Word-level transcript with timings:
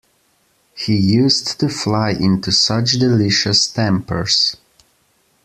He 0.75 0.97
used 0.97 1.59
to 1.59 1.69
fly 1.69 2.09
into 2.09 2.51
such 2.51 2.93
delicious 2.93 3.67
tempers. 3.67 4.57